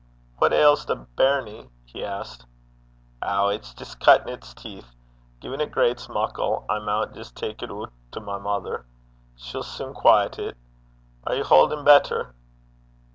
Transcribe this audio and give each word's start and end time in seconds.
'What 0.39 0.51
ails 0.51 0.87
the 0.87 0.95
bairnie?' 0.95 1.69
he 1.85 2.03
asked. 2.03 2.47
'Ow, 3.21 3.49
it's 3.49 3.71
jist 3.75 3.99
cuttin' 3.99 4.29
its 4.33 4.51
teeth. 4.55 4.95
Gin 5.39 5.61
it 5.61 5.71
greits 5.71 6.09
muckle, 6.09 6.65
I 6.67 6.79
maun 6.79 7.13
jist 7.13 7.35
tak 7.37 7.61
it 7.61 7.69
oot 7.69 7.91
to 8.13 8.19
my 8.19 8.39
mither. 8.39 8.87
She'll 9.35 9.61
sune 9.61 9.93
quaiet 9.93 10.39
it. 10.39 10.57
Are 11.27 11.35
ye 11.35 11.43
haudin' 11.43 11.83
better?' 11.85 12.33